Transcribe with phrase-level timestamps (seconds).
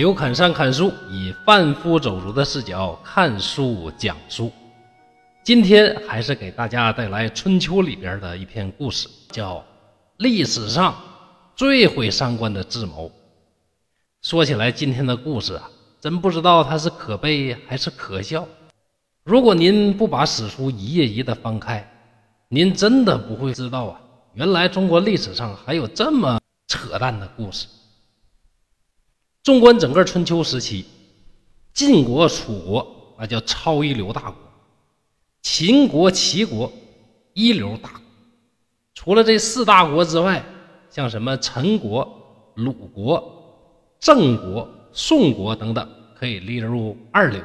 [0.00, 4.50] 刘侃山看书，以贩夫走卒的视角看书讲书。
[5.44, 9.56] 今天还是给大家带来春秋里边的一篇故事，叫
[10.16, 10.96] 《历史上
[11.54, 13.08] 最毁三观的智谋》。
[14.22, 15.68] 说起来，今天的故事啊，
[16.00, 18.48] 真不知道它是可悲还是可笑。
[19.22, 21.86] 如果您不把史书一页一的翻开，
[22.48, 24.00] 您真的不会知道啊，
[24.32, 27.66] 原来中国历史上还有这么扯淡的故事。
[29.50, 30.84] 纵观整个春秋时期，
[31.74, 34.36] 晋国、楚国那叫超一流大国，
[35.42, 36.72] 秦国、齐国
[37.34, 38.00] 一流大国。
[38.94, 40.40] 除了这四大国之外，
[40.88, 42.08] 像什么陈国、
[42.54, 43.36] 鲁国。
[43.98, 47.42] 郑国、宋国等等可以列入二流，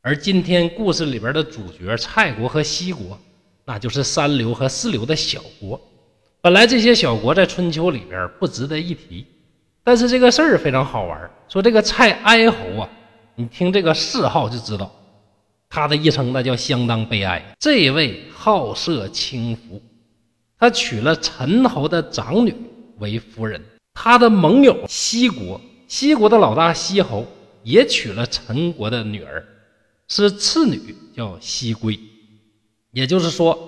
[0.00, 3.18] 而今天故事里边的主角蔡国和西国，
[3.64, 5.80] 那就是三流和四流的小国。
[6.40, 9.26] 本来这些小国在春秋里边不值得一提，
[9.84, 11.30] 但是这个事儿非常好玩。
[11.48, 12.88] 说这个蔡哀侯啊，
[13.34, 14.90] 你听这个谥号就知道，
[15.68, 17.42] 他的一生那叫相当悲哀。
[17.58, 19.82] 这位好色轻浮，
[20.58, 22.54] 他娶了陈侯的长女
[22.98, 23.60] 为夫人，
[23.94, 25.60] 他的盟友西国。
[25.88, 27.26] 西国的老大西侯
[27.62, 29.44] 也娶了陈国的女儿，
[30.08, 32.00] 是次女，叫西归。
[32.92, 33.58] 也就是说，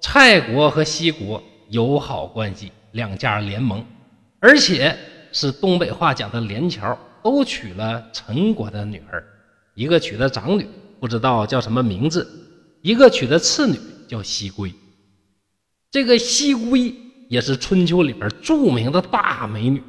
[0.00, 3.84] 蔡国和西国友好关系，两家联盟，
[4.40, 4.96] 而且
[5.38, 9.22] 是东北话讲的连桥，都娶了陈国的女儿。
[9.74, 10.66] 一个娶的长女，
[10.98, 12.26] 不知道叫什么名字；
[12.80, 13.78] 一个娶的次女，
[14.08, 14.72] 叫西归。
[15.90, 16.94] 这个西归
[17.28, 19.82] 也是春秋里边著名的大美女。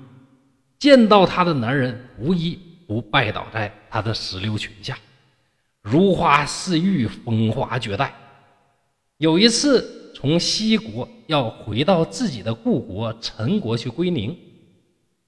[0.79, 4.97] 见到她的男人，无一不拜倒在她的石榴裙下，
[5.81, 8.13] 如花似玉，风华绝代。
[9.15, 14.37] 有一次，从西国要回到自己的故国陈国去归宁，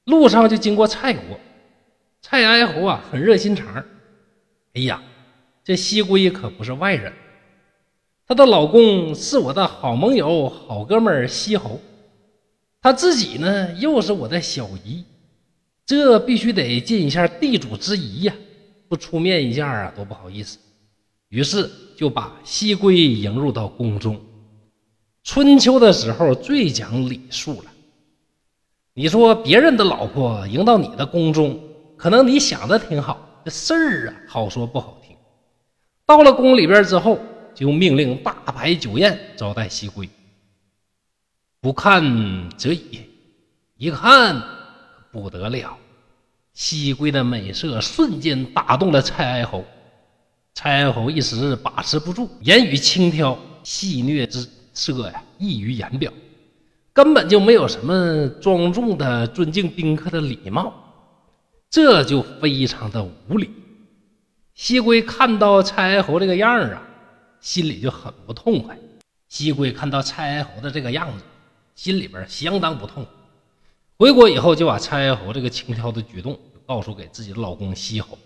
[0.10, 1.40] 路上就经过蔡国。
[2.22, 3.84] 蔡哀侯啊，很热心肠。
[4.74, 5.02] 哎呀，
[5.64, 7.14] 这西归可不是外人，
[8.28, 11.80] 她的老公是我的好盟友、好哥们儿西侯，
[12.82, 15.04] 他自己呢，又是我的小姨。
[15.86, 18.34] 这必须得尽一下地主之谊呀，
[18.88, 20.60] 不出面一下啊，多不好意思。
[21.30, 24.20] 于是就把西归迎入到宫中。
[25.24, 27.72] 春秋的时候最讲礼数了。
[29.00, 31.58] 你说别人的老婆迎到你的宫中，
[31.96, 35.16] 可能你想的挺好，这事儿啊好说不好听。
[36.06, 37.18] 到了宫里边之后，
[37.56, 40.10] 就命令大摆酒宴招待西归。
[41.62, 43.00] 不看则已，
[43.78, 44.44] 一看。
[45.14, 45.78] 不得了，
[46.54, 49.64] 西归的美色瞬间打动了蔡哀侯。
[50.54, 56.12] 蔡哀侯一时把持不住，言语轻佻，戏谑之色呀溢于言表，
[57.00, 60.74] 根本就没有什么庄重的尊敬宾客的礼貌，
[61.70, 63.50] 这就非常的无礼。
[64.54, 66.82] 西归看到蔡哀侯这个样儿啊，
[67.40, 68.78] 心里就很不痛快。
[69.30, 71.24] 西归看到蔡哀侯的这个样子，
[71.74, 73.14] 心里边相当不痛快。
[73.98, 78.20] 回国以后，就把蔡哀侯这个轻佻的举动告诉给自己的老公西侯。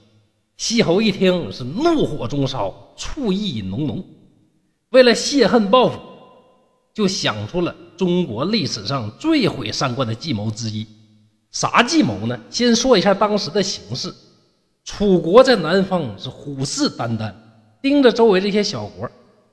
[0.58, 4.04] 西侯一听是怒火中烧，醋意浓浓。
[4.90, 6.00] 为了泄恨报复，
[6.92, 10.88] 就想出了中国历史上最毁三观的计谋之一。
[11.52, 12.40] 啥计谋呢？
[12.50, 14.14] 先说一下当时的形势：
[14.84, 17.34] 楚国在南方是虎视眈眈，
[17.82, 19.10] 盯着周围这些小国，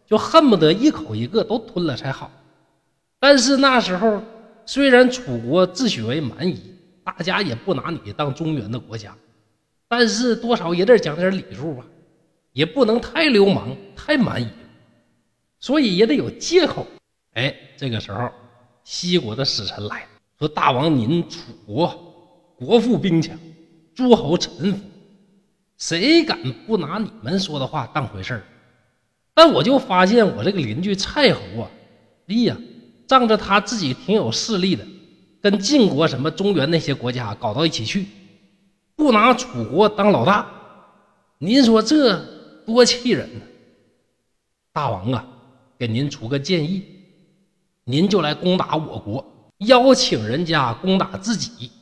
[0.06, 2.31] 就恨不得一口一个都吞了才好。
[3.19, 4.23] 但是那时候。
[4.67, 6.61] 虽然楚国自诩为蛮夷，
[7.03, 9.12] 大家也不拿你当中原的国家，
[9.89, 11.84] 但是多少也得讲点礼数吧，
[12.53, 14.47] 也不能太流氓、太蛮夷，
[15.59, 16.87] 所以也得有借口。
[17.33, 18.30] 哎，这个时候，
[18.84, 20.06] 西国的使臣来
[20.38, 23.34] 说：“大王您楚国国富兵强，
[23.94, 24.78] 诸侯臣服，
[25.78, 28.42] 谁敢不拿你们说的话当回事儿？
[29.32, 31.71] 但我就发现我这个邻居蔡侯啊，
[32.27, 32.54] 哎呀！”
[33.09, 34.86] 仗着他自己挺有势力的，
[35.41, 38.06] 跟晋国什么中原那些国家搞到一起去，
[38.94, 40.47] 不拿楚国当老大，
[41.38, 42.22] 您说这
[42.66, 43.41] 多气人呢！
[44.71, 45.26] 大王啊，
[45.78, 46.84] 给您出个建议，
[47.91, 49.25] 您就来攻打我国，
[49.66, 51.72] 邀请人家攻打自己，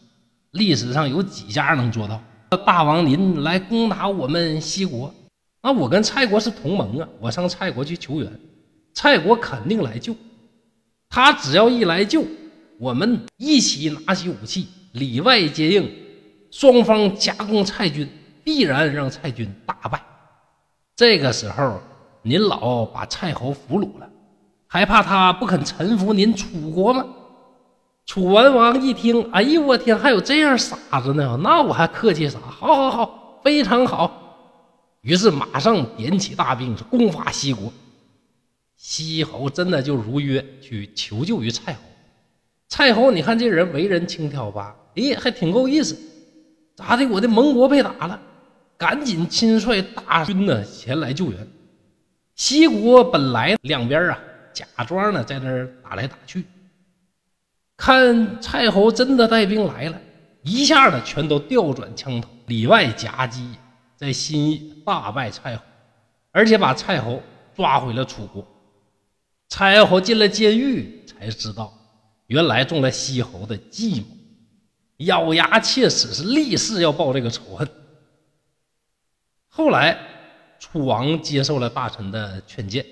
[0.52, 2.18] 历史上有几家能做到？
[2.64, 5.12] 大王您来攻打我们西国，
[5.62, 8.40] 那我跟蔡国是同盟啊，我上蔡国去求援，
[8.94, 10.16] 蔡国肯定来救。
[11.10, 12.24] 他只要一来救，
[12.78, 15.92] 我们一起拿起武器，里外接应，
[16.50, 18.08] 双方夹攻蔡军，
[18.42, 20.02] 必然让蔡军大败。
[20.96, 21.82] 这个时候，
[22.22, 24.08] 您老把蔡侯俘虏了，
[24.68, 27.04] 还怕他不肯臣服您楚国吗？
[28.04, 31.38] 楚文王一听，哎呦我天，还有这样傻子呢？
[31.42, 32.38] 那我还客气啥？
[32.38, 34.24] 好好好，非常好。
[35.00, 37.72] 于是马上点起大兵，是攻伐西国。
[38.76, 41.80] 西侯真的就如约去求救于蔡侯。
[42.68, 44.76] 蔡侯，你看这人为人轻佻吧？
[44.96, 45.98] 哎，还挺够意思。
[46.76, 47.06] 咋的？
[47.08, 48.20] 我的盟国被打了，
[48.76, 51.48] 赶紧亲率大军呢前来救援。
[52.36, 54.18] 西国本来两边啊，
[54.52, 56.44] 假装呢在那儿打来打去。
[57.76, 60.00] 看蔡侯真的带兵来了，
[60.42, 63.48] 一下子全都调转枪头，里外夹击，
[63.96, 65.62] 在新义大败蔡侯，
[66.32, 67.22] 而且把蔡侯
[67.54, 68.46] 抓回了楚国。
[69.48, 71.72] 蔡侯进了监狱，才知道
[72.26, 74.06] 原来中了西侯的计谋，
[74.98, 77.68] 咬牙切齿，是立誓要报这个仇恨。
[79.46, 79.98] 后来
[80.58, 82.84] 楚王接受了大臣的劝谏，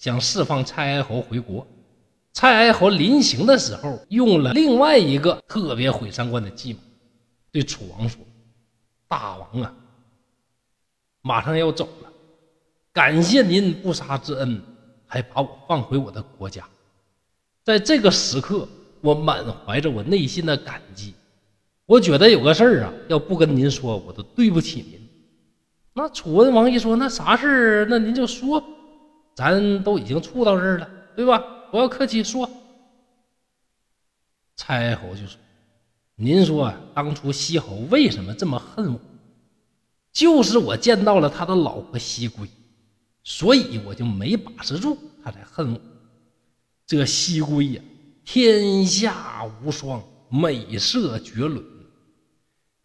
[0.00, 1.66] 想释放蔡哀侯回国。
[2.32, 6.78] 蔡哀侯临行的时候，用了另外一个特别毁三观的计谋，
[7.52, 8.18] 对楚王说
[9.06, 9.74] ：“大王啊，
[11.20, 12.10] 马上要走了，
[12.94, 14.62] 感谢您不杀之恩，
[15.06, 16.66] 还把我放回我的国家。
[17.62, 18.66] 在这个时刻，
[19.02, 21.12] 我满怀着我内心的感激。
[21.84, 24.98] 我觉得有个事儿啊，要不跟您说，我都对不起您。”
[25.92, 27.86] 那楚文王一说：“那啥事儿？
[27.90, 28.64] 那您就说，
[29.40, 31.42] 咱都已经处到这儿了，对吧？”
[31.72, 32.50] 不要客气，说。
[34.54, 35.40] 蔡侯就说
[36.14, 39.00] ：“您说当初西侯为什么这么恨我？
[40.12, 42.46] 就是我见到了他的老婆西归，
[43.24, 45.80] 所以我就没把持住，他才恨我。
[46.86, 47.82] 这西归呀，
[48.26, 51.64] 天下无双，美色绝伦，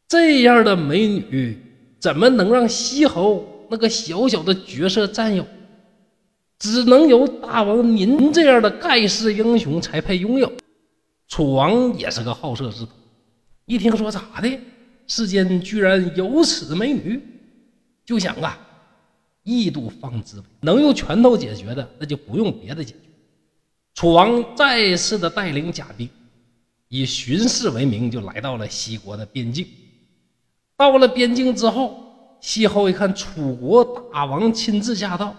[0.07, 1.59] 这样的美女
[1.99, 5.45] 怎么能让西侯那个小小的角色占有？”
[6.57, 10.51] 只能由大王您这样的盖世英雄才配拥有。
[11.27, 12.91] 楚王也是个好色之徒，
[13.65, 14.59] 一听说咋的，
[15.07, 17.21] 世间居然有此美女，
[18.05, 18.57] 就想啊，
[19.43, 20.41] 一睹方知。
[20.61, 22.99] 能用拳头解决的，那就不用别的解决。
[23.95, 26.07] 楚王再次的带领甲兵，
[26.89, 29.67] 以巡视为名，就来到了西国的边境。
[30.77, 35.35] 到了边境之后，西侯一看楚国大王亲自驾到。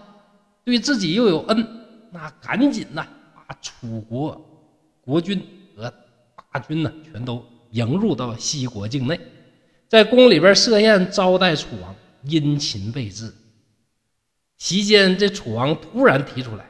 [0.67, 1.65] 对自己又有恩，
[2.11, 3.01] 那赶紧呢，
[3.33, 4.69] 把楚国
[4.99, 5.41] 国君
[5.73, 5.89] 和
[6.51, 7.41] 大军呢，全都
[7.71, 9.17] 迎入到西国境内，
[9.87, 13.33] 在宫里边设宴招待楚王，殷勤备至。
[14.57, 16.69] 席间，这楚王突然提出来：“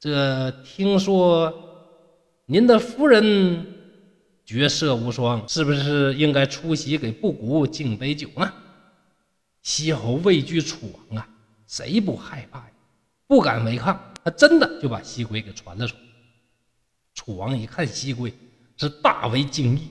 [0.00, 1.54] 这听说
[2.46, 3.64] 您的夫人
[4.44, 8.52] 绝色无双，是不是应该出席给布谷敬杯酒呢？”
[9.62, 11.28] 西侯畏惧楚王啊，
[11.68, 12.70] 谁不害怕呀？
[13.26, 16.02] 不敢违抗，他真的就把西归给传了出来。
[17.14, 18.32] 楚王一看西归，
[18.76, 19.88] 是大为惊异，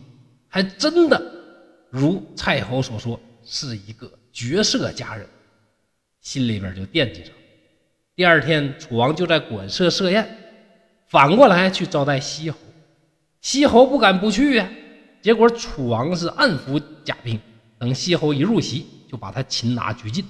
[0.47, 1.21] 还真的
[1.89, 5.27] 如蔡侯所说，是一个绝色佳人，
[6.21, 7.31] 心里边就惦记着。
[8.15, 10.37] 第二天，楚王就在馆舍设宴，
[11.07, 12.57] 反过来去招待西侯。
[13.41, 14.69] 西侯不敢不去呀，
[15.21, 17.39] 结果楚王是暗伏甲兵，
[17.79, 20.23] 等西侯一入席，就把他擒拿拘禁，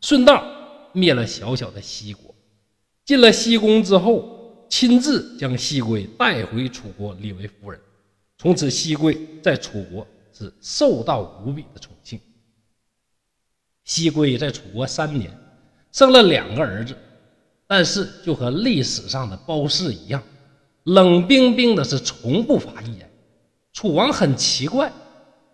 [0.00, 0.44] 顺道
[0.92, 2.25] 灭了小小的西国。
[3.06, 7.80] 进了西宫之后，亲自将西归带回楚国，立为夫人。
[8.36, 12.20] 从此，西归在楚国是受到无比的宠幸。
[13.84, 15.30] 西归在楚国三年，
[15.92, 16.96] 生了两个儿子，
[17.68, 20.20] 但是就和历史上的褒姒一样，
[20.82, 23.08] 冷冰冰的，是从不发一言。
[23.72, 24.92] 楚王很奇怪，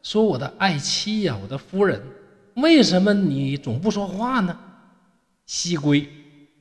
[0.02, 2.02] 说：“我的爱妻呀，我的夫人，
[2.54, 4.59] 为什么你总不说话呢？”
[5.44, 6.09] 西归。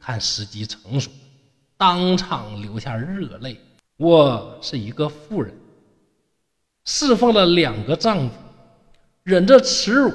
[0.01, 1.12] 看时机成熟，
[1.77, 3.62] 当场流下热泪。
[3.98, 5.53] 我是一个妇人，
[6.86, 8.36] 侍奉了两个丈夫，
[9.22, 10.12] 忍着耻辱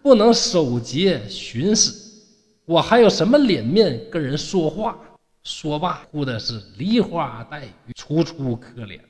[0.00, 2.22] 不能守节寻死，
[2.64, 4.96] 我还有什么脸面跟人说话？
[5.42, 9.00] 说罢，哭的是梨花带雨，楚楚可怜。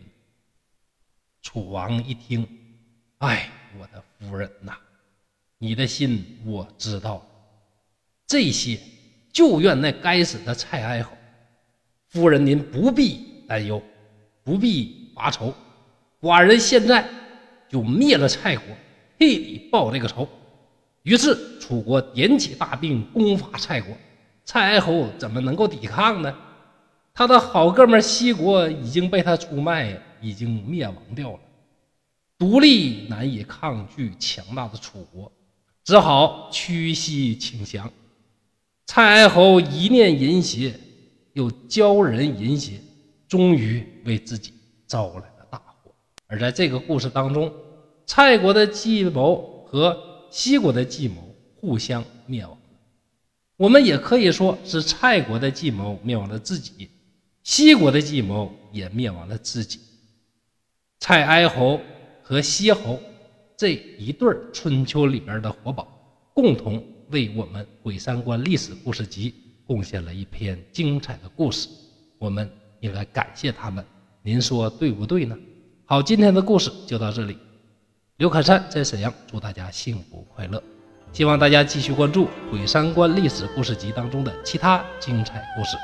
[1.43, 2.49] 楚王一听，
[3.19, 4.73] 哎，我的夫人呐，
[5.59, 7.25] 你的心我知道，
[8.27, 8.81] 这些。
[9.35, 11.11] 就怨那该死的蔡哀侯，
[12.09, 13.83] 夫人您不必担忧，
[14.45, 15.53] 不必发愁，
[16.21, 17.05] 寡人现在
[17.69, 18.65] 就灭了蔡国，
[19.19, 20.27] 替你报这个仇。
[21.03, 23.95] 于是楚国点起大兵攻伐蔡国，
[24.45, 26.33] 蔡哀侯怎么能够抵抗呢？
[27.13, 31.41] 他的好哥们西国已经被他出卖，已经灭亡掉了，
[32.39, 35.31] 独立难以抗拒强大的楚国，
[35.83, 37.91] 只好屈膝请降。
[38.87, 40.75] 蔡哀侯一念淫邪，
[41.33, 42.81] 又教人淫邪，
[43.27, 44.53] 终于为自己
[44.87, 45.93] 招来了大祸。
[46.27, 47.53] 而在这个故事当中，
[48.07, 49.97] 蔡国的计谋和
[50.31, 52.57] 西国的计谋互相灭亡。
[53.57, 56.91] 我们也可以说是蔡国的计谋灭亡了自己，
[57.43, 59.81] 西国的计谋也灭亡了自己。
[61.01, 61.81] 蔡哀侯
[62.23, 63.01] 和西侯
[63.57, 65.89] 这一对春秋里边的活宝，
[66.35, 69.31] 共同为我们《鬼三观历史故事集》
[69.67, 71.69] 贡献了一篇精彩的故事，
[72.19, 73.85] 我们应该感谢他们。
[74.23, 75.37] 您说对不对呢？
[75.85, 77.39] 好，今天的故事就到这里。
[78.17, 80.63] 刘凯山在沈阳，祝大家幸福快乐。
[81.13, 85.77] 希望大家继续关注《鬼三观历史故事集》当中的其他精彩故事。